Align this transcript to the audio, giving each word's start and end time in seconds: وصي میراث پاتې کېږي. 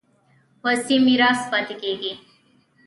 وصي 0.63 0.95
میراث 1.05 1.41
پاتې 1.51 1.75
کېږي. 1.81 2.13